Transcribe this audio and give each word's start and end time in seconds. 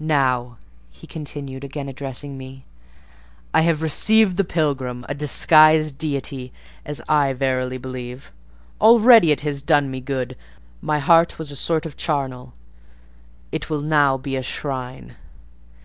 "Now," 0.00 0.56
he 0.90 1.06
continued, 1.06 1.62
again 1.62 1.88
addressing 1.88 2.36
me, 2.36 2.64
"I 3.54 3.60
have 3.60 3.82
received 3.82 4.36
the 4.36 4.42
pilgrim—a 4.42 5.14
disguised 5.14 5.96
deity, 5.96 6.52
as 6.84 7.00
I 7.08 7.32
verily 7.34 7.78
believe. 7.78 8.32
Already 8.80 9.30
it 9.30 9.42
has 9.42 9.62
done 9.62 9.88
me 9.88 10.00
good: 10.00 10.36
my 10.82 10.98
heart 10.98 11.38
was 11.38 11.52
a 11.52 11.54
sort 11.54 11.86
of 11.86 11.96
charnel; 11.96 12.52
it 13.52 13.70
will 13.70 13.82
now 13.82 14.16
be 14.18 14.34
a 14.34 14.42
shrine." 14.42 15.14